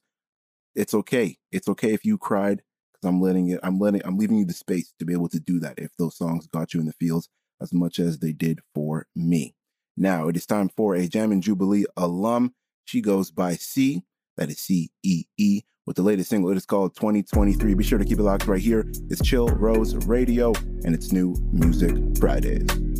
it's 0.77 0.95
okay. 0.95 1.39
It's 1.51 1.69
okay 1.69 1.93
if 1.93 2.05
you 2.05 2.17
cried 2.17 2.63
I'm 3.05 3.21
letting 3.21 3.49
it. 3.51 3.61
I'm 3.63 3.79
letting. 3.79 4.03
I'm 4.05 4.19
leaving 4.19 4.39
you 4.39 4.45
the 4.45 4.53
space 4.53 4.93
to 4.99 5.05
be 5.05 5.13
able 5.13 5.29
to 5.31 5.41
do 5.41 5.61
that. 5.61 5.79
If 5.79 5.97
those 5.97 6.17
songs 6.17 6.47
got 6.47 6.75
you 6.75 6.81
in 6.81 6.87
the 6.87 6.93
feels 6.93 7.29
as 7.61 7.73
much 7.73 7.99
as 7.99 8.19
they 8.19 8.33
did 8.33 8.61
for 8.75 9.07
me. 9.15 9.55
Now 9.97 10.29
it 10.29 10.37
is 10.37 10.47
time 10.47 10.69
for 10.69 10.95
a 10.95 11.07
Jam 11.07 11.33
and 11.33 11.43
Jubilee 11.43 11.87
alum. 11.97 12.55
She 12.85 13.01
goes 13.01 13.31
by 13.31 13.55
C. 13.55 14.03
That 14.37 14.51
is 14.51 14.59
C 14.59 14.91
E 15.03 15.25
E. 15.39 15.63
With 15.87 15.97
the 15.97 16.03
latest 16.03 16.31
single, 16.31 16.51
it 16.51 16.57
is 16.57 16.65
called 16.65 16.97
2023. 16.97 17.75
Be 17.75 17.85
sure 17.85 17.99
to 17.99 18.05
keep 18.05 18.19
it 18.19 18.23
locked 18.23 18.47
right 18.47 18.61
here. 18.61 18.87
It's 19.11 19.23
Chill 19.23 19.49
Rose 19.49 19.95
Radio, 20.07 20.55
and 20.85 20.95
it's 20.95 21.13
New 21.13 21.37
Music 21.53 21.95
Fridays. 22.19 22.94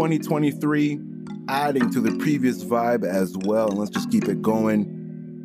2023, 0.00 0.98
adding 1.50 1.90
to 1.90 2.00
the 2.00 2.16
previous 2.16 2.64
vibe 2.64 3.04
as 3.04 3.36
well. 3.44 3.68
And 3.68 3.78
let's 3.78 3.90
just 3.90 4.10
keep 4.10 4.28
it 4.28 4.40
going. 4.40 4.86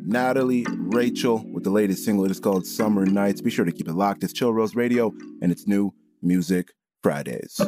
Natali 0.08 0.64
Rachel 0.94 1.44
with 1.52 1.62
the 1.62 1.68
latest 1.68 2.06
single. 2.06 2.24
It 2.24 2.30
is 2.30 2.40
called 2.40 2.64
Summer 2.64 3.04
Nights. 3.04 3.42
Be 3.42 3.50
sure 3.50 3.66
to 3.66 3.70
keep 3.70 3.86
it 3.86 3.92
locked. 3.92 4.24
It's 4.24 4.32
Chill 4.32 4.54
Rose 4.54 4.74
Radio 4.74 5.12
and 5.42 5.52
it's 5.52 5.66
new 5.66 5.92
Music 6.22 6.72
Fridays. 7.02 7.60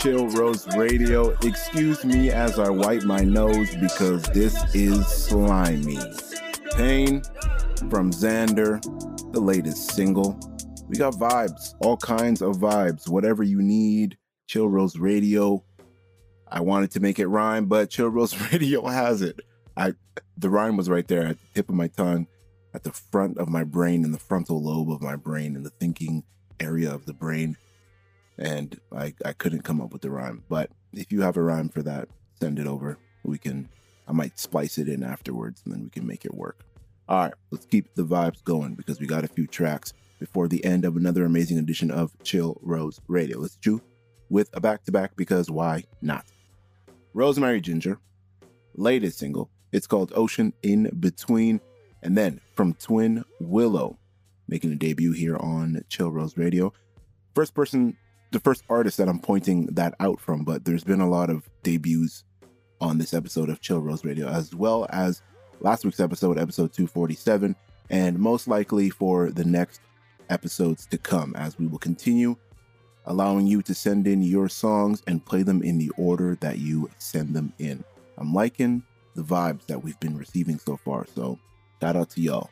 Chill 0.00 0.28
Rose 0.28 0.66
Radio. 0.78 1.36
Excuse 1.42 2.06
me 2.06 2.30
as 2.30 2.58
I 2.58 2.70
wipe 2.70 3.02
my 3.02 3.20
nose 3.20 3.76
because 3.76 4.22
this 4.30 4.56
is 4.74 5.06
slimy. 5.06 5.98
Pain 6.74 7.20
from 7.90 8.10
Xander, 8.10 8.80
the 9.34 9.40
latest 9.40 9.90
single. 9.90 10.40
We 10.88 10.96
got 10.96 11.12
vibes, 11.16 11.74
all 11.80 11.98
kinds 11.98 12.40
of 12.40 12.56
vibes. 12.56 13.10
Whatever 13.10 13.42
you 13.42 13.60
need, 13.60 14.16
Chill 14.46 14.70
Rose 14.70 14.96
Radio. 14.96 15.62
I 16.48 16.60
wanted 16.60 16.92
to 16.92 17.00
make 17.00 17.18
it 17.18 17.26
rhyme, 17.26 17.66
but 17.66 17.90
Chill 17.90 18.08
Rose 18.08 18.34
Radio 18.52 18.86
has 18.86 19.20
it. 19.20 19.38
I 19.76 19.92
the 20.38 20.48
rhyme 20.48 20.78
was 20.78 20.88
right 20.88 21.06
there 21.06 21.26
at 21.26 21.36
the 21.38 21.46
tip 21.54 21.68
of 21.68 21.74
my 21.74 21.88
tongue, 21.88 22.26
at 22.72 22.84
the 22.84 22.92
front 22.92 23.36
of 23.36 23.50
my 23.50 23.64
brain, 23.64 24.06
in 24.06 24.12
the 24.12 24.18
frontal 24.18 24.62
lobe 24.62 24.90
of 24.90 25.02
my 25.02 25.16
brain, 25.16 25.56
in 25.56 25.62
the 25.62 25.68
thinking 25.68 26.24
area 26.58 26.90
of 26.90 27.04
the 27.04 27.12
brain. 27.12 27.58
And 28.40 28.80
I, 28.90 29.14
I 29.24 29.34
couldn't 29.34 29.62
come 29.62 29.80
up 29.80 29.92
with 29.92 30.02
the 30.02 30.10
rhyme. 30.10 30.42
But 30.48 30.70
if 30.92 31.12
you 31.12 31.20
have 31.20 31.36
a 31.36 31.42
rhyme 31.42 31.68
for 31.68 31.82
that, 31.82 32.08
send 32.40 32.58
it 32.58 32.66
over. 32.66 32.98
We 33.22 33.38
can 33.38 33.68
I 34.10 34.12
might 34.12 34.40
splice 34.40 34.76
it 34.76 34.88
in 34.88 35.04
afterwards 35.04 35.62
and 35.64 35.72
then 35.72 35.84
we 35.84 35.90
can 35.90 36.04
make 36.04 36.24
it 36.24 36.34
work. 36.34 36.64
All 37.08 37.24
right, 37.24 37.34
let's 37.52 37.66
keep 37.66 37.94
the 37.94 38.02
vibes 38.02 38.42
going 38.42 38.74
because 38.74 38.98
we 38.98 39.06
got 39.06 39.22
a 39.22 39.28
few 39.28 39.46
tracks 39.46 39.92
before 40.18 40.48
the 40.48 40.64
end 40.64 40.84
of 40.84 40.96
another 40.96 41.24
amazing 41.24 41.58
edition 41.58 41.92
of 41.92 42.12
Chill 42.24 42.58
Rose 42.60 43.00
Radio. 43.06 43.38
Let's 43.38 43.54
do 43.54 43.80
with 44.28 44.50
a 44.52 44.60
back 44.60 44.82
to 44.84 44.92
back 44.92 45.14
because 45.14 45.48
why 45.48 45.84
not? 46.02 46.24
Rosemary 47.14 47.60
Ginger, 47.60 48.00
latest 48.74 49.18
single. 49.18 49.48
It's 49.70 49.86
called 49.86 50.12
Ocean 50.16 50.52
in 50.62 50.90
Between. 50.98 51.60
And 52.02 52.18
then 52.18 52.40
from 52.54 52.74
Twin 52.74 53.24
Willow, 53.40 53.96
making 54.48 54.72
a 54.72 54.76
debut 54.76 55.12
here 55.12 55.36
on 55.36 55.84
Chill 55.88 56.10
Rose 56.10 56.36
Radio. 56.36 56.72
First 57.34 57.54
person, 57.54 57.96
the 58.30 58.40
first 58.40 58.62
artist 58.68 58.96
that 58.98 59.08
I'm 59.08 59.18
pointing 59.18 59.66
that 59.66 59.94
out 60.00 60.20
from, 60.20 60.44
but 60.44 60.64
there's 60.64 60.84
been 60.84 61.00
a 61.00 61.08
lot 61.08 61.30
of 61.30 61.48
debuts 61.62 62.24
on 62.80 62.98
this 62.98 63.12
episode 63.12 63.50
of 63.50 63.60
Chill 63.60 63.80
Rose 63.80 64.04
Radio, 64.04 64.28
as 64.28 64.54
well 64.54 64.86
as 64.90 65.22
last 65.60 65.84
week's 65.84 66.00
episode, 66.00 66.38
episode 66.38 66.72
247, 66.72 67.56
and 67.90 68.18
most 68.18 68.46
likely 68.46 68.88
for 68.88 69.30
the 69.30 69.44
next 69.44 69.80
episodes 70.30 70.86
to 70.86 70.98
come, 70.98 71.34
as 71.36 71.58
we 71.58 71.66
will 71.66 71.78
continue 71.78 72.36
allowing 73.06 73.46
you 73.46 73.62
to 73.62 73.74
send 73.74 74.06
in 74.06 74.22
your 74.22 74.48
songs 74.48 75.02
and 75.06 75.24
play 75.24 75.42
them 75.42 75.62
in 75.62 75.78
the 75.78 75.90
order 75.96 76.36
that 76.40 76.58
you 76.58 76.88
send 76.98 77.34
them 77.34 77.52
in. 77.58 77.82
I'm 78.18 78.32
liking 78.32 78.82
the 79.16 79.22
vibes 79.22 79.66
that 79.66 79.82
we've 79.82 79.98
been 79.98 80.16
receiving 80.16 80.58
so 80.58 80.76
far, 80.76 81.06
so 81.14 81.38
shout 81.80 81.96
out 81.96 82.10
to 82.10 82.20
y'all. 82.20 82.50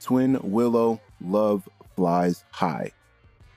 Twin 0.00 0.38
Willow, 0.42 1.00
Love 1.20 1.68
Flies 1.94 2.44
High. 2.52 2.92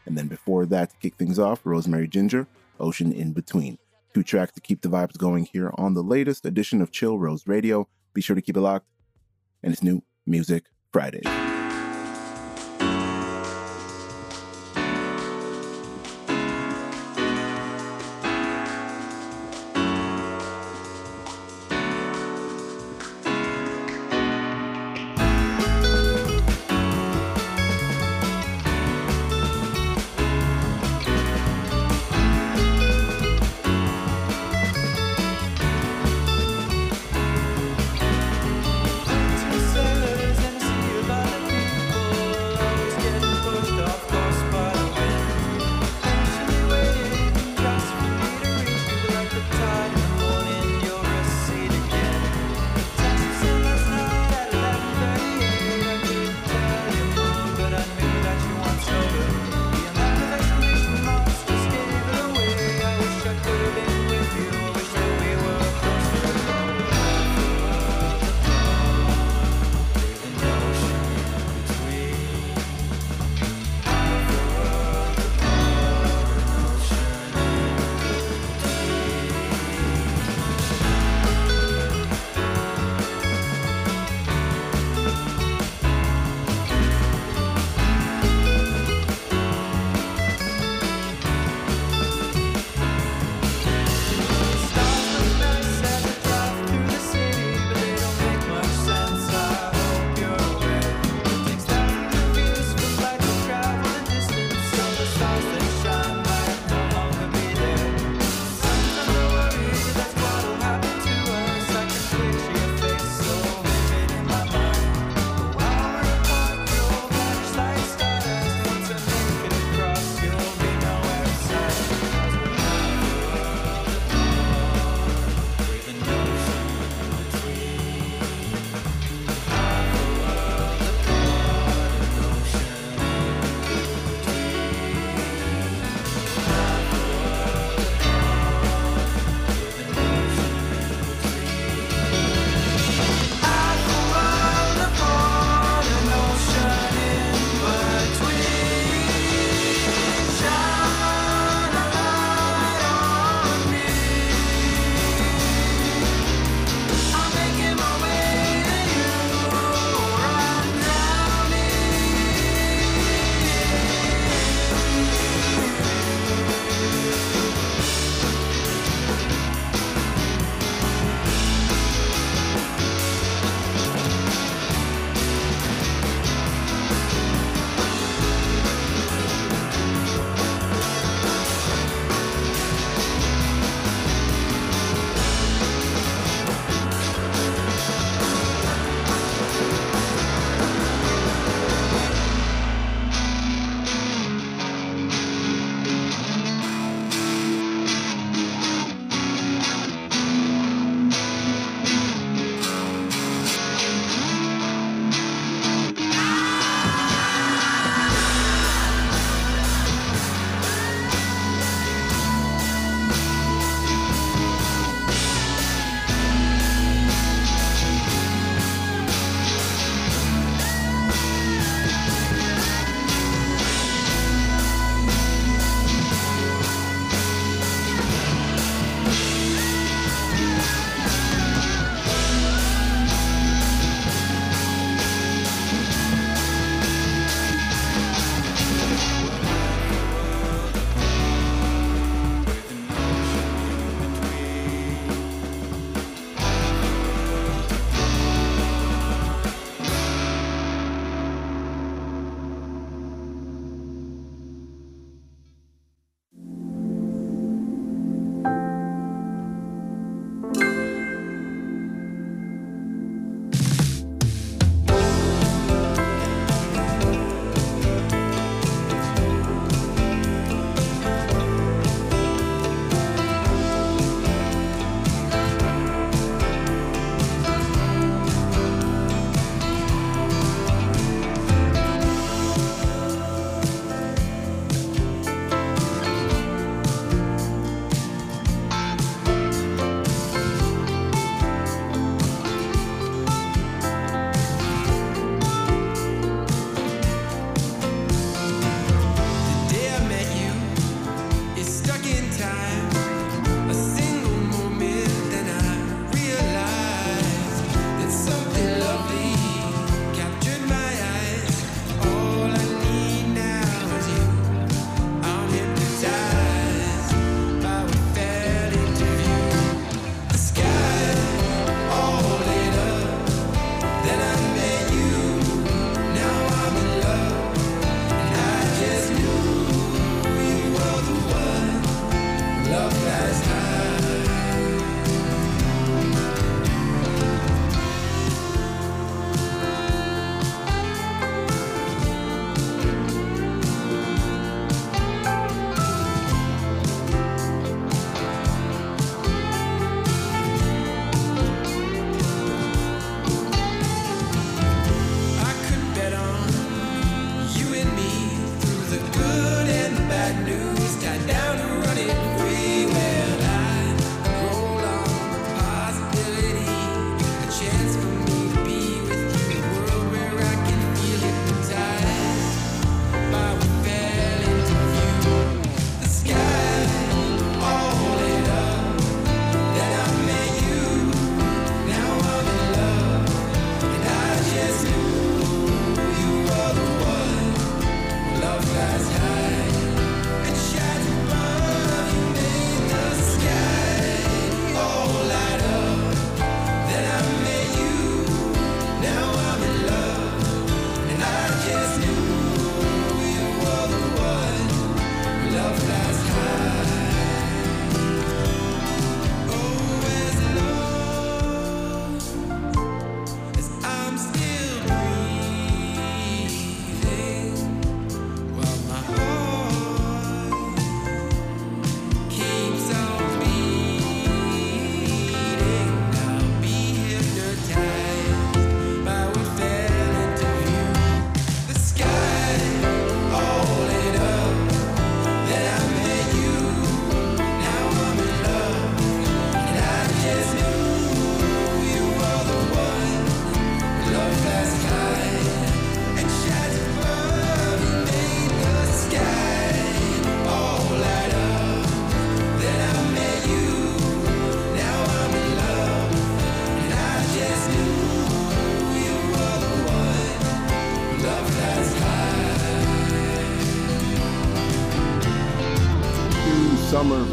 And 0.06 0.18
then 0.18 0.28
before 0.28 0.66
that, 0.68 0.92
to 0.92 0.98
kick 0.98 1.16
things 1.16 1.40
off, 1.40 1.62
Rosemary 1.64 2.08
Ginger, 2.08 2.48
Ocean 2.80 3.12
in 3.12 3.34
Between. 3.34 3.78
Two 4.14 4.24
tracks 4.24 4.52
to 4.54 4.62
keep 4.62 4.82
the 4.82 4.90
vibes 4.90 5.18
going 5.18 5.46
here 5.46 5.72
on 5.76 5.94
the 5.94 6.04
latest 6.04 6.46
edition 6.46 6.82
of 6.82 6.92
Chill 6.92 7.18
Rose 7.18 7.48
Radio. 7.48 7.88
Be 8.14 8.22
sure 8.22 8.36
to 8.36 8.42
keep 8.42 8.58
it 8.58 8.62
locked. 8.62 8.88
And 9.64 9.74
it's 9.74 9.82
new 9.82 10.04
Music 10.26 10.66
Fridays. 10.92 11.53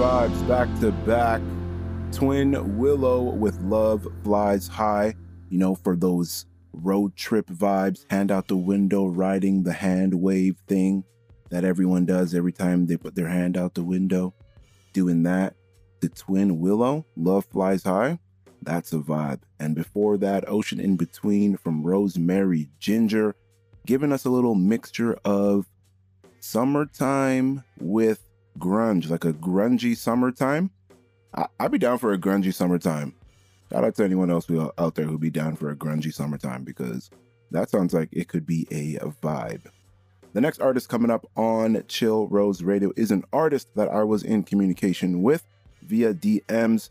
Vibes 0.01 0.49
back 0.49 0.67
to 0.81 0.91
back. 1.05 1.43
Twin 2.11 2.79
Willow 2.79 3.21
with 3.35 3.61
Love 3.61 4.09
Flies 4.25 4.67
High. 4.67 5.15
You 5.51 5.59
know, 5.59 5.75
for 5.75 5.95
those 5.95 6.47
road 6.73 7.15
trip 7.17 7.47
vibes, 7.49 8.07
hand 8.11 8.31
out 8.31 8.49
the 8.49 8.57
window, 8.57 9.05
riding 9.05 9.63
the 9.63 9.75
hand 9.75 10.15
wave 10.15 10.57
thing 10.67 11.05
that 11.51 11.65
everyone 11.65 12.07
does 12.07 12.35
every 12.35 12.51
time 12.51 12.87
they 12.87 12.97
put 12.97 13.15
their 13.15 13.29
hand 13.29 13.59
out 13.59 13.75
the 13.75 13.83
window. 13.83 14.33
Doing 14.95 15.23
that. 15.25 15.55
The 16.01 16.09
Twin 16.09 16.61
Willow, 16.61 17.05
Love 17.15 17.45
Flies 17.45 17.83
High. 17.83 18.19
That's 18.63 18.95
a 18.95 19.01
vibe. 19.01 19.43
And 19.59 19.75
before 19.75 20.17
that, 20.17 20.49
Ocean 20.49 20.81
in 20.81 20.97
Between 20.97 21.59
from 21.59 21.83
Rosemary 21.83 22.71
Ginger, 22.79 23.37
giving 23.85 24.13
us 24.13 24.25
a 24.25 24.31
little 24.31 24.55
mixture 24.55 25.19
of 25.27 25.67
summertime 26.39 27.63
with 27.79 28.30
grunge, 28.59 29.09
like 29.11 29.25
a 29.25 29.33
grungy 29.33 29.97
summertime. 29.97 30.71
I- 31.35 31.47
I'd 31.59 31.71
be 31.73 31.79
down 31.79 31.99
for 31.99 32.13
a 32.13 32.19
grungy 32.19 32.53
summertime. 32.53 33.15
Shout 33.71 33.85
out 33.85 33.95
to 33.97 34.05
anyone 34.05 34.31
else 34.31 34.47
who 34.47 34.71
out 34.79 34.95
there 34.97 35.05
who'd 35.05 35.21
be 35.21 35.31
down 35.31 35.55
for 35.57 35.71
a 35.71 35.77
grungy 35.77 36.13
summertime 36.13 36.65
because 36.65 37.11
that 37.53 37.71
sounds 37.71 37.95
like 37.95 38.09
it 38.13 38.29
could 38.29 38.47
be 38.47 38.67
a 38.71 38.99
vibe. 39.23 39.63
The 40.33 40.41
next 40.41 40.61
artist 40.61 40.89
coming 40.89 41.11
up 41.11 41.27
on 41.37 41.83
Chill 41.89 42.29
Rose 42.29 42.63
Radio 42.63 42.93
is 42.97 43.11
an 43.11 43.25
artist 43.33 43.69
that 43.77 43.89
I 43.89 44.03
was 44.05 44.23
in 44.23 44.43
communication 44.45 45.23
with 45.23 45.45
via 45.83 46.15
DMs 46.15 46.91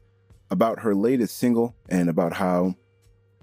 about 0.52 0.80
her 0.80 0.96
latest 0.96 1.38
single 1.38 1.76
and 1.90 2.10
about 2.10 2.34
how 2.34 2.76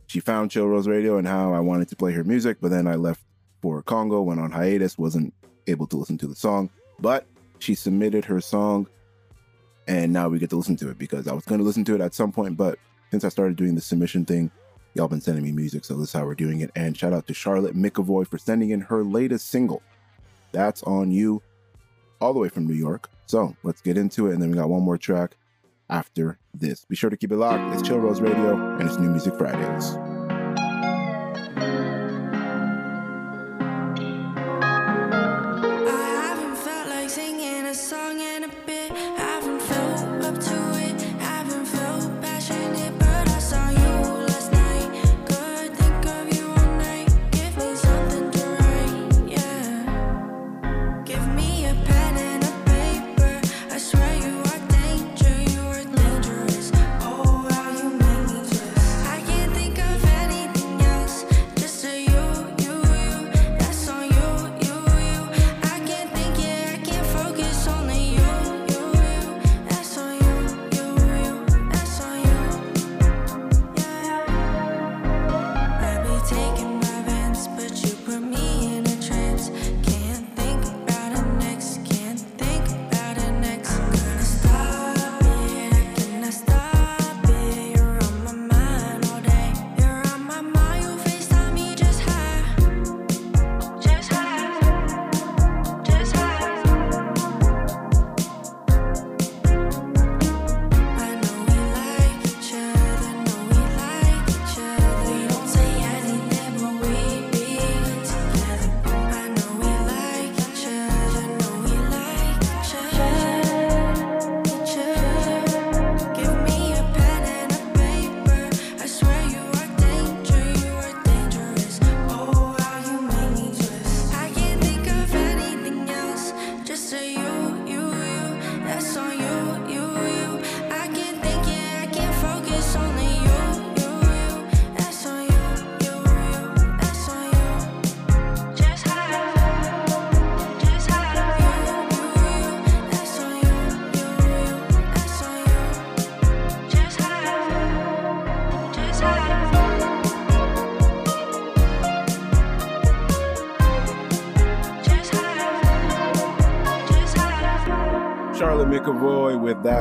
she 0.07 0.21
found 0.21 0.51
Chill 0.51 0.69
Rose 0.69 0.87
Radio 0.89 1.17
and 1.19 1.27
how 1.27 1.53
I 1.53 1.61
wanted 1.61 1.89
to 1.89 1.97
play 1.97 2.13
her 2.13 2.25
music, 2.25 2.59
but 2.61 2.71
then 2.71 2.87
I 2.87 2.95
left 2.97 3.21
for 3.63 3.83
Congo, 3.83 4.23
went 4.23 4.41
on 4.41 4.51
hiatus, 4.51 4.99
wasn't 4.99 5.33
able 5.67 5.87
to 5.89 5.97
listen 5.97 6.19
to 6.19 6.27
the 6.27 6.35
song, 6.35 6.71
but 7.01 7.27
she 7.59 7.75
submitted 7.75 8.25
her 8.27 8.41
song 8.41 8.89
and 9.89 10.13
now 10.13 10.29
we 10.29 10.39
get 10.39 10.51
to 10.51 10.57
listen 10.57 10.77
to 10.77 10.91
it 10.91 10.99
because 10.99 11.29
I 11.29 11.33
was 11.33 11.45
going 11.45 11.61
to 11.61 11.65
listen 11.65 11.85
to 11.85 11.95
it 11.95 12.01
at 12.01 12.15
some 12.15 12.33
point, 12.33 12.57
but 12.57 12.79
since 13.11 13.25
I 13.25 13.29
started 13.29 13.57
doing 13.57 13.75
the 13.75 13.81
submission 13.81 14.25
thing, 14.25 14.51
y'all 14.95 15.09
been 15.09 15.21
sending 15.21 15.45
me 15.45 15.53
music, 15.53 15.85
so 15.85 15.95
this 15.95 16.09
is 16.09 16.13
how 16.13 16.25
we're 16.25 16.35
doing 16.35 16.61
it. 16.61 16.71
And 16.75 16.97
shout 16.97 17.13
out 17.13 17.27
to 17.29 17.35
Charlotte 17.35 17.77
McEvoy 17.77 18.27
for 18.27 18.39
sending 18.39 18.71
in 18.71 18.81
her 18.83 19.05
latest 19.05 19.49
single. 19.49 19.83
That's 20.53 20.83
on 20.83 21.11
you, 21.11 21.43
all 22.21 22.33
the 22.33 22.41
way 22.41 22.49
from 22.49 22.67
New 22.67 22.75
York. 22.75 23.09
So 23.27 23.55
let's 23.63 23.81
get 23.81 23.97
into 23.97 24.27
it, 24.27 24.35
and 24.35 24.43
then 24.43 24.51
we 24.51 24.57
got 24.57 24.69
one 24.69 24.83
more 24.83 24.99
track 24.99 25.37
after 25.89 26.39
this. 26.53 26.85
Be 26.85 26.97
sure 26.97 27.11
to 27.11 27.17
keep 27.17 27.31
it 27.31 27.37
locked. 27.37 27.75
It's 27.75 27.87
Chill 27.87 27.99
Rose 27.99 28.21
Radio, 28.21 28.55
and 28.79 28.89
it's 28.89 28.99
New 28.99 29.11
Music 29.11 29.35
Fridays. 29.37 29.97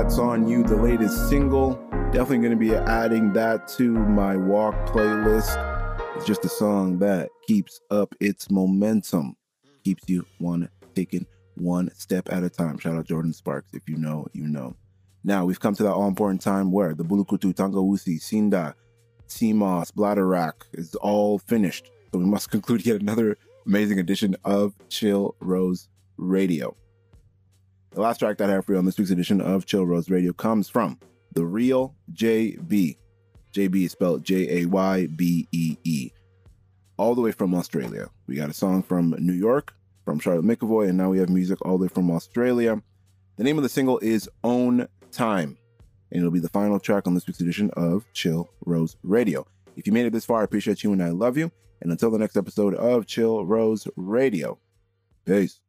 That's 0.05 0.19
On 0.19 0.47
You, 0.47 0.61
the 0.61 0.75
latest 0.75 1.29
single. 1.29 1.73
Definitely 2.11 2.37
going 2.37 2.51
to 2.51 2.57
be 2.57 2.75
adding 2.75 3.33
that 3.33 3.67
to 3.69 3.89
my 3.89 4.37
walk 4.37 4.75
playlist. 4.85 5.57
It's 6.15 6.27
just 6.27 6.45
a 6.45 6.47
song 6.47 6.99
that 6.99 7.29
keeps 7.47 7.81
up 7.89 8.13
its 8.19 8.51
momentum, 8.51 9.35
keeps 9.83 10.03
you 10.07 10.23
one 10.37 10.69
taking 10.93 11.25
one 11.55 11.89
step 11.95 12.31
at 12.31 12.43
a 12.43 12.51
time. 12.51 12.77
Shout 12.77 12.95
out 12.95 13.07
Jordin 13.07 13.33
Sparks. 13.33 13.73
If 13.73 13.89
you 13.89 13.97
know, 13.97 14.27
you 14.31 14.45
know. 14.45 14.75
Now 15.23 15.43
we've 15.43 15.59
come 15.59 15.73
to 15.73 15.81
that 15.81 15.93
all 15.93 16.07
important 16.07 16.39
time 16.39 16.71
where 16.71 16.93
the 16.93 17.03
Bulukutu, 17.03 17.55
Tangawusi, 17.55 18.21
Sinda, 18.21 18.75
Seamoss, 19.27 19.91
Bladderwrack 19.91 20.53
is 20.73 20.93
all 20.93 21.39
finished. 21.39 21.89
So 22.13 22.19
we 22.19 22.25
must 22.25 22.51
conclude 22.51 22.85
yet 22.85 23.01
another 23.01 23.39
amazing 23.65 23.97
edition 23.97 24.35
of 24.45 24.75
Chill 24.87 25.33
Rose 25.39 25.89
Radio. 26.17 26.77
The 27.95 28.01
last 28.01 28.17
track 28.17 28.37
that 28.39 28.49
I 28.49 28.53
have 28.53 28.65
for 28.65 28.73
you 28.73 28.77
on 28.77 28.83
this 28.83 28.97
week's 28.97 29.11
edition 29.11 29.39
of 29.39 29.65
Chill 29.65 29.85
Rose 29.85 30.09
Radio 30.09 30.33
comes 30.33 30.67
from 30.67 30.99
The 31.31 31.45
Real 31.45 31.95
JB. 32.11 32.97
JB 33.53 33.85
is 33.85 33.93
spelled 33.93 34.25
J 34.25 34.63
A 34.63 34.65
Y 34.65 35.07
B 35.07 35.47
E 35.53 35.77
E. 35.85 36.11
All 36.97 37.15
the 37.15 37.21
way 37.21 37.31
from 37.31 37.55
Australia. 37.55 38.09
We 38.27 38.35
got 38.35 38.49
a 38.49 38.53
song 38.53 38.83
from 38.83 39.15
New 39.19 39.31
York 39.31 39.73
from 40.03 40.19
Charlotte 40.19 40.43
McEvoy, 40.43 40.89
and 40.89 40.97
now 40.97 41.09
we 41.09 41.19
have 41.19 41.29
music 41.29 41.65
all 41.65 41.77
the 41.77 41.83
way 41.83 41.87
from 41.87 42.11
Australia. 42.11 42.83
The 43.37 43.45
name 43.45 43.55
of 43.55 43.63
the 43.63 43.69
single 43.69 43.99
is 43.99 44.29
Own 44.43 44.89
Time, 45.13 45.57
and 46.11 46.19
it'll 46.19 46.31
be 46.31 46.39
the 46.39 46.49
final 46.49 46.81
track 46.81 47.07
on 47.07 47.13
this 47.13 47.25
week's 47.25 47.39
edition 47.39 47.71
of 47.77 48.03
Chill 48.11 48.49
Rose 48.65 48.97
Radio. 49.03 49.47
If 49.77 49.87
you 49.87 49.93
made 49.93 50.05
it 50.05 50.11
this 50.11 50.25
far, 50.25 50.41
I 50.41 50.43
appreciate 50.43 50.83
you 50.83 50.91
and 50.91 51.01
I 51.01 51.11
love 51.11 51.37
you. 51.37 51.49
And 51.81 51.93
until 51.93 52.11
the 52.11 52.19
next 52.19 52.35
episode 52.35 52.75
of 52.75 53.05
Chill 53.05 53.45
Rose 53.45 53.87
Radio, 53.95 54.59
peace. 55.23 55.61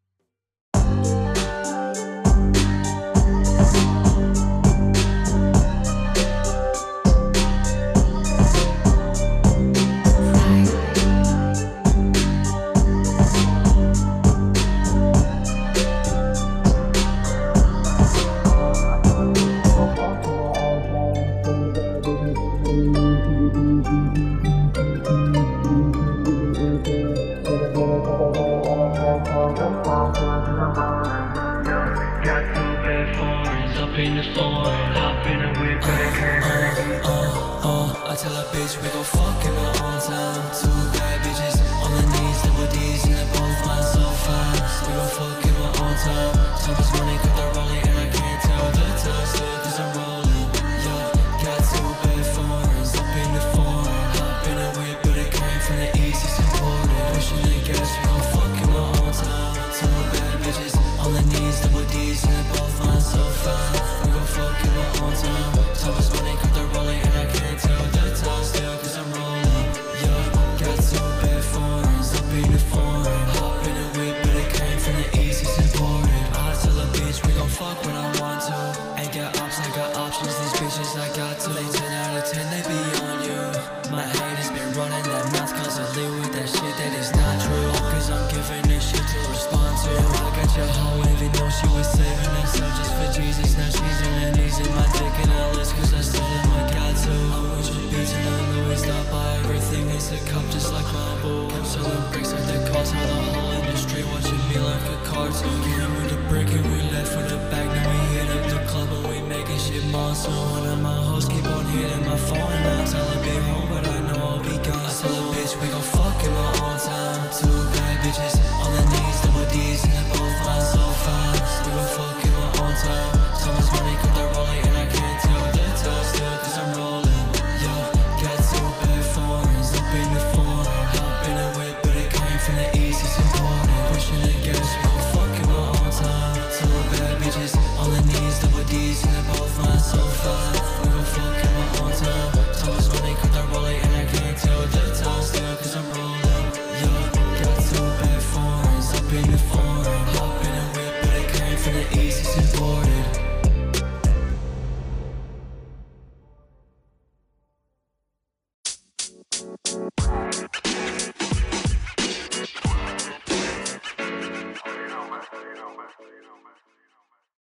A 38.87 38.91
bitch 38.91 39.16